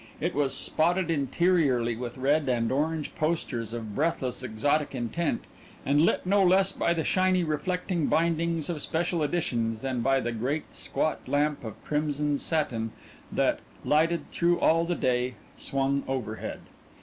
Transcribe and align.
It 0.19 0.33
was 0.33 0.55
spotted 0.57 1.11
interiorly 1.11 1.95
with 1.95 2.17
red 2.17 2.49
and 2.49 2.71
orange 2.71 3.13
posters 3.13 3.71
of 3.71 3.93
breathless 3.93 4.41
exotic 4.41 4.95
intent, 4.95 5.43
and 5.85 6.01
lit 6.01 6.25
no 6.25 6.43
less 6.43 6.71
by 6.71 6.95
the 6.95 7.03
shiny 7.03 7.43
reflecting 7.43 8.07
bindings 8.07 8.67
of 8.67 8.81
special 8.81 9.21
editions 9.21 9.81
than 9.81 10.01
by 10.01 10.19
the 10.19 10.31
great 10.31 10.73
squat 10.73 11.27
lamp 11.27 11.63
of 11.63 11.79
crimson 11.85 12.39
satin 12.39 12.93
that, 13.31 13.59
lighted 13.85 14.31
through 14.31 14.59
all 14.59 14.85
the 14.85 14.95
day, 14.95 15.35
swung 15.55 16.01
overhead. 16.07 16.61